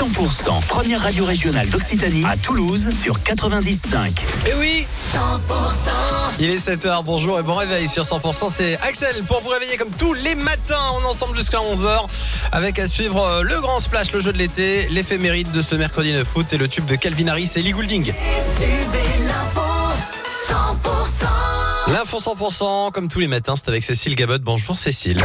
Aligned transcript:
100%, 0.00 0.66
première 0.66 1.02
radio 1.02 1.26
régionale 1.26 1.68
d'Occitanie 1.68 2.24
à 2.24 2.34
Toulouse 2.34 2.88
sur 3.02 3.18
90.5. 3.18 4.08
Et 4.48 4.54
oui 4.54 4.86
100% 5.12 5.18
Il 6.38 6.48
est 6.48 6.56
7h, 6.56 7.04
bonjour 7.04 7.38
et 7.38 7.42
bon 7.42 7.54
réveil 7.54 7.86
sur 7.86 8.04
100%, 8.04 8.48
c'est 8.50 8.78
Axel 8.80 9.22
pour 9.24 9.42
vous 9.42 9.50
réveiller 9.50 9.76
comme 9.76 9.90
tous 9.90 10.14
les 10.14 10.34
matins, 10.36 10.80
on 10.96 11.02
est 11.02 11.04
ensemble 11.04 11.36
jusqu'à 11.36 11.58
11h 11.58 12.06
avec 12.50 12.78
à 12.78 12.86
suivre 12.86 13.22
euh, 13.22 13.42
le 13.42 13.60
grand 13.60 13.78
splash, 13.78 14.10
le 14.12 14.20
jeu 14.20 14.32
de 14.32 14.38
l'été, 14.38 14.88
l'éphéméride 14.88 15.52
de 15.52 15.60
ce 15.60 15.74
mercredi 15.74 16.14
9 16.14 16.26
août 16.34 16.46
et 16.50 16.56
le 16.56 16.66
tube 16.66 16.86
de 16.86 16.96
Calvin 16.96 17.26
Harris 17.26 17.50
et 17.56 17.60
Lee 17.60 17.72
Goulding. 17.72 18.04
Tu 18.04 18.64
veux 18.64 19.26
l'info 19.26 19.60
100% 20.48 21.92
L'info 21.92 22.20
100% 22.20 22.92
comme 22.92 23.08
tous 23.08 23.20
les 23.20 23.28
matins, 23.28 23.54
c'est 23.54 23.68
avec 23.68 23.82
Cécile 23.82 24.14
Gabot. 24.14 24.38
Bonjour 24.38 24.78
Cécile. 24.78 25.22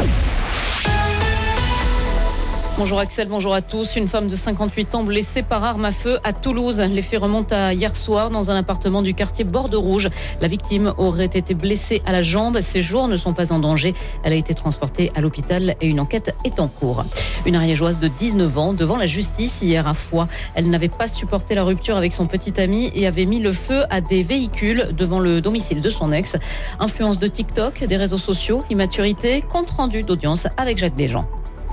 Bonjour 2.78 3.00
Axel, 3.00 3.30
bonjour 3.30 3.54
à 3.54 3.62
tous. 3.62 3.96
Une 3.96 4.10
femme 4.10 4.28
de 4.28 4.36
58 4.36 4.96
ans 4.96 5.04
blessée 5.06 5.44
par 5.44 5.64
arme 5.64 5.86
à 5.86 5.94
feu 5.94 6.20
à 6.26 6.34
Toulouse. 6.34 6.82
Les 6.82 7.02
faits 7.02 7.22
remontent 7.22 7.56
à 7.56 7.74
hier 7.74 7.96
soir 7.96 8.30
dans 8.30 8.52
un 8.52 8.58
appartement 8.58 9.02
du 9.02 9.14
quartier 9.14 9.46
Bordeaux 9.46 9.80
Rouge. 9.80 10.10
La 10.42 10.50
victime 10.50 10.94
aurait 10.98 11.24
été 11.24 11.54
blessée 11.54 12.02
à 12.06 12.12
la 12.12 12.22
jambe. 12.22 12.60
Ses 12.60 12.82
jours 12.82 13.08
ne 13.08 13.16
sont 13.16 13.32
pas 13.32 13.54
en 13.54 13.60
danger. 13.60 13.94
Elle 14.24 14.34
a 14.34 14.36
été 14.36 14.54
transportée 14.54 15.10
à 15.16 15.22
l'hôpital 15.22 15.76
et 15.80 15.88
une 15.88 16.02
enquête 16.02 16.36
est 16.44 16.60
en 16.60 16.68
cours. 16.68 17.06
Une 17.46 17.56
ariégeoise 17.56 18.02
de 18.02 18.10
19 18.10 18.58
ans 18.58 18.74
devant 18.74 18.98
la 18.98 19.08
justice 19.08 19.62
hier 19.62 19.88
à 19.88 19.94
Foix. 19.94 20.28
Elle 20.54 20.70
n'avait 20.70 20.90
pas 20.90 21.08
supporté 21.08 21.56
la 21.56 21.64
rupture 21.64 21.96
avec 21.96 22.12
son 22.12 22.28
petit 22.28 22.60
ami 22.60 22.92
et 22.94 23.08
avait 23.08 23.26
mis 23.26 23.40
le 23.40 23.54
feu 23.54 23.86
à 23.90 24.02
des 24.02 24.22
véhicules 24.22 24.90
devant 24.92 25.22
le 25.22 25.40
domicile 25.40 25.82
de 25.82 25.90
son 25.90 26.12
ex. 26.12 26.36
Influence 26.82 27.20
de 27.20 27.28
TikTok, 27.28 27.86
des 27.86 27.96
réseaux 27.96 28.18
sociaux, 28.18 28.66
immaturité, 28.70 29.42
compte 29.42 29.72
rendu 29.72 30.04
d'audience 30.04 30.48
avec 30.58 30.78
Jacques 30.78 30.98
Desjans. 30.98 31.26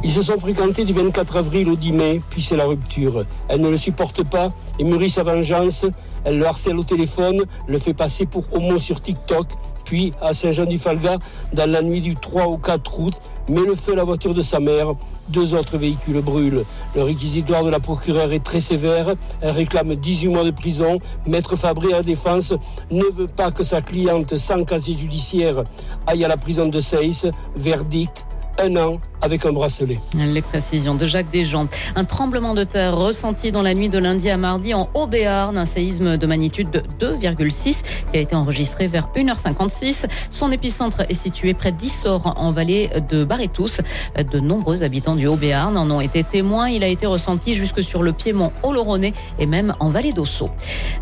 Ils 0.05 0.12
se 0.12 0.20
sont 0.20 0.37
fréquentés 0.37 0.84
du 0.84 0.92
24 0.92 1.37
avril 1.37 1.69
au 1.69 1.77
10 1.77 1.92
mai, 1.92 2.20
puis 2.29 2.42
c'est 2.42 2.56
la 2.56 2.65
rupture. 2.65 3.24
Elle 3.48 3.61
ne 3.61 3.69
le 3.69 3.77
supporte 3.77 4.25
pas 4.25 4.51
et 4.80 4.84
mûrit 4.84 5.11
sa 5.11 5.22
vengeance. 5.22 5.86
Elle 6.25 6.39
le 6.39 6.47
harcèle 6.47 6.77
au 6.77 6.83
téléphone, 6.83 7.44
le 7.69 7.78
fait 7.78 7.94
passer 7.94 8.27
pour 8.27 8.44
homo 8.53 8.81
sur 8.81 9.00
TikTok, 9.00 9.47
puis 9.84 10.12
à 10.20 10.34
Saint-Jean-du-Falga, 10.34 11.19
dans 11.53 11.70
la 11.70 11.83
nuit 11.83 12.00
du 12.00 12.17
3 12.17 12.47
au 12.47 12.59
4 12.59 13.00
août, 13.00 13.14
met 13.48 13.61
le 13.61 13.77
feu 13.77 13.92
à 13.92 13.97
la 13.97 14.05
voiture 14.05 14.34
de 14.34 14.42
sa 14.42 14.59
mère. 14.59 14.94
Deux 15.28 15.55
autres 15.55 15.78
véhicules 15.78 16.20
brûlent. 16.20 16.64
Le 16.97 17.03
réquisitoire 17.05 17.62
de 17.62 17.70
la 17.70 17.78
procureure 17.78 18.33
est 18.33 18.42
très 18.42 18.61
sévère. 18.61 19.14
Elle 19.41 19.50
réclame 19.50 19.94
18 19.94 20.28
mois 20.28 20.44
de 20.44 20.50
prison. 20.50 20.98
Maître 21.27 21.55
Fabré 21.55 21.92
à 21.92 21.98
la 21.98 22.03
défense 22.03 22.53
ne 22.91 23.05
veut 23.05 23.28
pas 23.28 23.53
que 23.53 23.62
sa 23.62 23.83
cliente 23.83 24.37
sans 24.37 24.64
casier 24.64 24.97
judiciaire 24.97 25.62
aille 26.09 26.25
à 26.25 26.28
la 26.28 26.37
prison 26.37 26.66
de 26.66 26.81
Seyss. 26.81 27.27
Verdict, 27.55 28.27
un 28.58 28.77
an 28.77 29.00
avec 29.22 29.47
un 29.47 29.53
bracelet. 29.53 30.00
Les 30.14 30.42
précisions 30.42 30.97
de 30.97 31.06
Jacques 31.06 31.31
Desjans. 31.31 31.69
Un 31.95 32.05
tremblement 32.05 32.55
de 32.55 32.64
terre 32.64 32.97
ressenti 32.97 33.53
dans 33.53 33.62
la 33.62 33.72
nuit 33.72 33.89
de 33.89 33.98
lundi 33.98 34.28
à 34.28 34.36
mardi 34.36 34.75
en 34.75 34.89
Haut-Béarn, 34.94 35.56
un 35.56 35.64
séisme 35.64 36.17
de 36.17 36.27
magnitude 36.27 36.70
de 36.70 36.83
2,6 37.00 37.83
qui 38.11 38.19
a 38.19 38.20
été 38.20 38.34
enregistré 38.34 38.89
vers 38.89 39.09
1h56. 39.14 40.06
Son 40.31 40.50
épicentre 40.50 41.03
est 41.09 41.14
situé 41.14 41.55
près 41.55 41.70
d'Issor 41.70 42.34
en 42.36 42.50
vallée 42.50 42.91
de 43.11 43.22
Barétous. 43.22 43.81
De 44.17 44.41
nombreux 44.41 44.83
habitants 44.83 45.14
du 45.14 45.28
Haut-Béarn 45.28 45.77
en 45.77 45.89
ont 45.91 46.00
été 46.00 46.25
témoins. 46.25 46.69
Il 46.69 46.83
a 46.83 46.89
été 46.89 47.06
ressenti 47.06 47.55
jusque 47.55 47.83
sur 47.84 48.03
le 48.03 48.12
piémont 48.12 48.53
Oloronais 48.64 49.14
et 49.39 49.47
même 49.47 49.75
en 49.78 49.91
vallée 49.91 50.12
d'Ossau. 50.12 50.50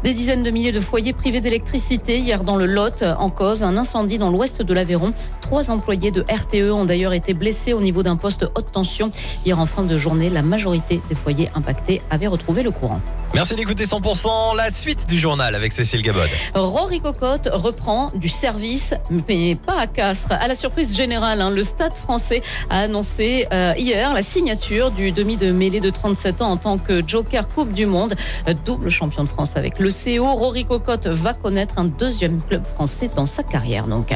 Des 0.04 0.12
dizaines 0.12 0.42
de 0.42 0.50
milliers 0.50 0.72
de 0.72 0.80
foyers 0.80 1.14
privés 1.14 1.40
d'électricité 1.40 2.18
hier 2.18 2.44
dans 2.44 2.56
le 2.56 2.66
Lot 2.66 3.02
en 3.02 3.30
cause 3.30 3.62
un 3.62 3.78
incendie 3.78 4.18
dans 4.18 4.30
l'ouest 4.30 4.60
de 4.60 4.74
l'Aveyron. 4.74 5.14
Trois 5.50 5.68
employés 5.72 6.12
de 6.12 6.24
RTE 6.32 6.70
ont 6.70 6.84
d'ailleurs 6.84 7.12
été 7.12 7.34
blessés 7.34 7.72
au 7.72 7.80
niveau 7.80 8.04
d'un 8.04 8.14
poste 8.14 8.48
haute 8.54 8.70
tension. 8.70 9.10
Hier 9.44 9.58
en 9.58 9.66
fin 9.66 9.82
de 9.82 9.98
journée, 9.98 10.30
la 10.30 10.42
majorité 10.42 11.00
des 11.08 11.16
foyers 11.16 11.50
impactés 11.56 12.02
avaient 12.08 12.28
retrouvé 12.28 12.62
le 12.62 12.70
courant. 12.70 13.00
Merci 13.32 13.54
d'écouter 13.54 13.84
100%, 13.84 14.56
la 14.56 14.72
suite 14.72 15.06
du 15.08 15.16
journal 15.16 15.54
avec 15.54 15.72
Cécile 15.72 16.02
Gabot. 16.02 16.18
Rory 16.52 17.00
Cocotte 17.00 17.48
reprend 17.52 18.10
du 18.12 18.28
service, 18.28 18.92
mais 19.28 19.54
pas 19.54 19.78
à 19.78 19.86
Castres. 19.86 20.32
À 20.32 20.48
la 20.48 20.56
surprise 20.56 20.96
générale, 20.96 21.40
hein, 21.40 21.50
le 21.50 21.62
Stade 21.62 21.94
français 21.94 22.42
a 22.70 22.80
annoncé 22.80 23.46
euh, 23.52 23.72
hier 23.78 24.12
la 24.12 24.22
signature 24.22 24.90
du 24.90 25.12
demi 25.12 25.36
de 25.36 25.52
mêlée 25.52 25.78
de 25.78 25.90
37 25.90 26.42
ans 26.42 26.50
en 26.50 26.56
tant 26.56 26.76
que 26.76 27.06
Joker 27.06 27.48
Coupe 27.48 27.72
du 27.72 27.86
Monde, 27.86 28.16
double 28.64 28.90
champion 28.90 29.22
de 29.22 29.28
France 29.28 29.56
avec 29.56 29.78
le 29.78 29.90
CO. 29.90 30.26
Rory 30.34 30.64
Cocotte 30.64 31.06
va 31.06 31.32
connaître 31.32 31.78
un 31.78 31.84
deuxième 31.84 32.42
club 32.42 32.64
français 32.74 33.08
dans 33.14 33.26
sa 33.26 33.44
carrière. 33.44 33.86
Donc, 33.86 34.12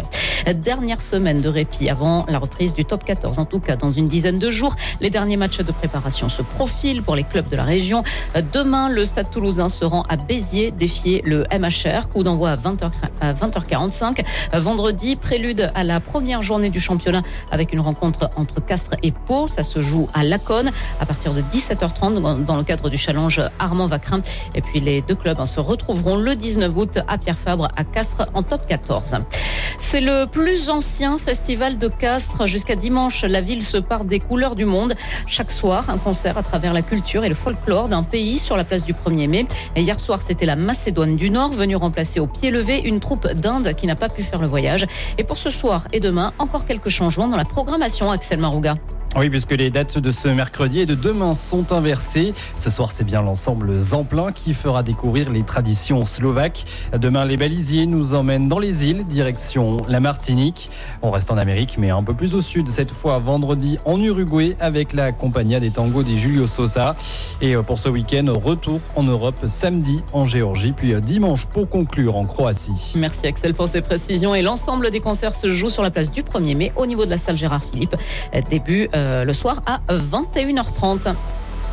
dernière 0.52 1.02
semaine 1.02 1.40
de 1.40 1.48
répit 1.48 1.88
avant 1.88 2.26
la 2.28 2.40
reprise 2.40 2.74
du 2.74 2.84
top 2.84 3.04
14. 3.04 3.38
En 3.38 3.44
tout 3.44 3.60
cas, 3.60 3.76
dans 3.76 3.90
une 3.90 4.08
dizaine 4.08 4.40
de 4.40 4.50
jours, 4.50 4.74
les 5.00 5.08
derniers 5.08 5.36
matchs 5.36 5.58
de 5.58 5.72
préparation 5.72 6.28
se 6.28 6.42
profilent 6.42 7.02
pour 7.02 7.14
les 7.14 7.22
clubs 7.22 7.48
de 7.48 7.56
la 7.56 7.64
région. 7.64 8.02
Demain, 8.52 8.88
le 8.88 9.03
Stade 9.04 9.30
toulousain 9.30 9.68
se 9.68 9.84
rend 9.84 10.02
à 10.08 10.16
Béziers 10.16 10.70
défier 10.70 11.22
le 11.24 11.44
MHR. 11.52 12.08
Coup 12.08 12.22
d'envoi 12.22 12.50
à 12.50 12.56
20h, 12.56 12.90
à 13.20 13.32
20h45. 13.32 14.24
Vendredi, 14.54 15.16
prélude 15.16 15.70
à 15.74 15.84
la 15.84 16.00
première 16.00 16.42
journée 16.42 16.70
du 16.70 16.80
championnat 16.80 17.22
avec 17.50 17.72
une 17.72 17.80
rencontre 17.80 18.30
entre 18.36 18.64
Castres 18.64 18.96
et 19.02 19.12
Pau. 19.12 19.46
Ça 19.46 19.62
se 19.62 19.80
joue 19.80 20.08
à 20.14 20.24
Laconne 20.24 20.70
à 21.00 21.06
partir 21.06 21.34
de 21.34 21.40
17h30 21.40 22.44
dans 22.44 22.56
le 22.56 22.62
cadre 22.62 22.88
du 22.88 22.96
challenge 22.96 23.40
Armand 23.58 23.86
Vacrin. 23.86 24.20
Et 24.54 24.60
puis 24.60 24.80
les 24.80 25.02
deux 25.02 25.14
clubs 25.14 25.38
hein, 25.40 25.46
se 25.46 25.60
retrouveront 25.60 26.16
le 26.16 26.36
19 26.36 26.72
août 26.76 26.98
à 27.08 27.18
Pierre 27.18 27.38
Fabre 27.38 27.68
à 27.76 27.84
Castres 27.84 28.28
en 28.34 28.42
top 28.42 28.66
14. 28.66 29.16
C'est 29.80 30.00
le 30.00 30.26
plus 30.26 30.70
ancien 30.70 31.18
festival 31.18 31.78
de 31.78 31.88
Castres. 31.88 32.46
Jusqu'à 32.46 32.76
dimanche, 32.76 33.22
la 33.22 33.40
ville 33.40 33.62
se 33.62 33.76
part 33.76 34.04
des 34.04 34.20
couleurs 34.20 34.54
du 34.54 34.64
monde. 34.64 34.94
Chaque 35.26 35.50
soir, 35.50 35.84
un 35.88 35.98
concert 35.98 36.38
à 36.38 36.42
travers 36.42 36.72
la 36.72 36.82
culture 36.82 37.24
et 37.24 37.28
le 37.28 37.34
folklore 37.34 37.88
d'un 37.88 38.02
pays 38.02 38.38
sur 38.38 38.56
la 38.56 38.64
place 38.64 38.84
du 38.84 38.93
1er 38.94 39.28
mai. 39.28 39.46
Hier 39.76 39.98
soir, 40.00 40.22
c'était 40.22 40.46
la 40.46 40.56
Macédoine 40.56 41.16
du 41.16 41.30
Nord 41.30 41.50
venue 41.50 41.76
remplacer 41.76 42.20
au 42.20 42.26
pied 42.26 42.50
levé 42.50 42.78
une 42.78 43.00
troupe 43.00 43.26
d'Inde 43.32 43.74
qui 43.74 43.86
n'a 43.86 43.96
pas 43.96 44.08
pu 44.08 44.22
faire 44.22 44.40
le 44.40 44.46
voyage. 44.46 44.86
Et 45.18 45.24
pour 45.24 45.38
ce 45.38 45.50
soir 45.50 45.88
et 45.92 46.00
demain, 46.00 46.32
encore 46.38 46.64
quelques 46.64 46.88
changements 46.88 47.28
dans 47.28 47.36
la 47.36 47.44
programmation, 47.44 48.10
Axel 48.10 48.38
Marouga. 48.38 48.76
Oui, 49.16 49.30
puisque 49.30 49.52
les 49.52 49.70
dates 49.70 49.96
de 49.96 50.10
ce 50.10 50.26
mercredi 50.26 50.80
et 50.80 50.86
de 50.86 50.96
demain 50.96 51.34
sont 51.34 51.72
inversées. 51.72 52.34
Ce 52.56 52.68
soir, 52.68 52.90
c'est 52.90 53.04
bien 53.04 53.22
l'ensemble 53.22 53.78
Zemplin 53.78 54.32
qui 54.32 54.54
fera 54.54 54.82
découvrir 54.82 55.30
les 55.30 55.44
traditions 55.44 56.04
slovaques. 56.04 56.64
Demain, 56.98 57.24
les 57.24 57.36
balisiers 57.36 57.86
nous 57.86 58.14
emmènent 58.14 58.48
dans 58.48 58.58
les 58.58 58.86
îles, 58.86 59.06
direction 59.06 59.76
la 59.88 60.00
Martinique. 60.00 60.68
On 61.00 61.12
reste 61.12 61.30
en 61.30 61.38
Amérique, 61.38 61.76
mais 61.78 61.90
un 61.90 62.02
peu 62.02 62.12
plus 62.12 62.34
au 62.34 62.40
sud, 62.40 62.68
cette 62.68 62.90
fois 62.90 63.20
vendredi 63.20 63.78
en 63.84 64.00
Uruguay 64.00 64.56
avec 64.58 64.92
la 64.92 65.12
Compagnia 65.12 65.60
des 65.60 65.70
tangos 65.70 66.02
des 66.02 66.16
Julio 66.16 66.48
Sosa. 66.48 66.96
Et 67.40 67.54
pour 67.54 67.78
ce 67.78 67.88
week-end, 67.88 68.32
retour 68.34 68.80
en 68.96 69.04
Europe 69.04 69.36
samedi 69.46 70.02
en 70.12 70.24
Géorgie, 70.24 70.72
puis 70.72 70.92
dimanche 71.00 71.46
pour 71.46 71.68
conclure 71.68 72.16
en 72.16 72.24
Croatie. 72.24 72.94
Merci 72.96 73.28
Axel 73.28 73.54
pour 73.54 73.68
ces 73.68 73.80
précisions. 73.80 74.34
Et 74.34 74.42
l'ensemble 74.42 74.90
des 74.90 75.00
concerts 75.00 75.36
se 75.36 75.50
joue 75.50 75.68
sur 75.68 75.84
la 75.84 75.92
place 75.92 76.10
du 76.10 76.22
1er 76.22 76.56
mai 76.56 76.72
au 76.74 76.84
niveau 76.84 77.04
de 77.04 77.10
la 77.10 77.18
salle 77.18 77.36
Gérard 77.36 77.62
Philippe. 77.62 77.94
Début 78.50 78.88
euh, 78.94 79.03
le 79.04 79.32
soir 79.32 79.62
à 79.66 79.80
21h30. 79.92 81.14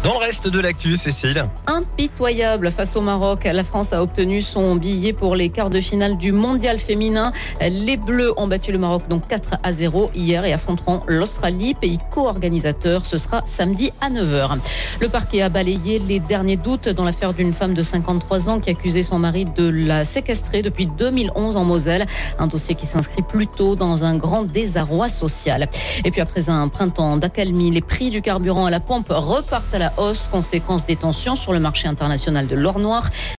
Dans 0.03 0.13
le 0.13 0.25
reste 0.25 0.47
de 0.47 0.59
l'actu, 0.59 0.95
Cécile. 0.95 1.45
Impitoyable 1.67 2.71
face 2.71 2.95
au 2.95 3.01
Maroc, 3.01 3.43
la 3.43 3.63
France 3.63 3.93
a 3.93 4.01
obtenu 4.01 4.41
son 4.41 4.75
billet 4.75 5.13
pour 5.13 5.35
les 5.35 5.49
quarts 5.49 5.69
de 5.69 5.79
finale 5.79 6.17
du 6.17 6.31
mondial 6.31 6.79
féminin. 6.79 7.31
Les 7.61 7.97
Bleus 7.97 8.33
ont 8.35 8.47
battu 8.47 8.71
le 8.71 8.79
Maroc 8.79 9.03
donc 9.07 9.27
4 9.27 9.57
à 9.61 9.71
0 9.71 10.09
hier 10.15 10.43
et 10.43 10.53
affronteront 10.53 11.03
l'Australie, 11.05 11.75
pays 11.75 11.99
co-organisateur. 12.09 13.05
Ce 13.05 13.17
sera 13.17 13.43
samedi 13.45 13.91
à 14.01 14.09
9h. 14.09 14.57
Le 14.99 15.07
parquet 15.07 15.43
a 15.43 15.49
balayé 15.49 15.99
les 15.99 16.19
derniers 16.19 16.57
doutes 16.57 16.89
dans 16.89 17.03
l'affaire 17.03 17.35
d'une 17.35 17.53
femme 17.53 17.75
de 17.75 17.83
53 17.83 18.49
ans 18.49 18.59
qui 18.59 18.71
accusait 18.71 19.03
son 19.03 19.19
mari 19.19 19.45
de 19.45 19.69
la 19.69 20.03
séquestrer 20.03 20.63
depuis 20.63 20.87
2011 20.87 21.57
en 21.57 21.63
Moselle. 21.63 22.07
Un 22.39 22.47
dossier 22.47 22.73
qui 22.73 22.87
s'inscrit 22.87 23.21
plutôt 23.21 23.75
dans 23.75 24.03
un 24.03 24.15
grand 24.17 24.41
désarroi 24.41 25.09
social. 25.09 25.69
Et 26.03 26.09
puis 26.09 26.21
après 26.21 26.49
un 26.49 26.69
printemps 26.69 27.17
d'accalmie, 27.17 27.69
les 27.69 27.81
prix 27.81 28.09
du 28.09 28.23
carburant 28.23 28.65
à 28.65 28.71
la 28.71 28.79
pompe 28.79 29.09
repartent 29.09 29.75
à 29.75 29.90
hausse, 29.97 30.27
conséquence 30.27 30.85
des 30.85 30.95
tensions 30.95 31.35
sur 31.35 31.53
le 31.53 31.59
marché 31.59 31.87
international 31.87 32.47
de 32.47 32.55
l'or 32.55 32.79
noir. 32.79 33.09